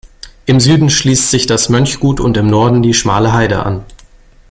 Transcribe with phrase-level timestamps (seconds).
[0.47, 3.85] Im Süden schließt sich das Mönchgut und im Norden die Schmale Heide an.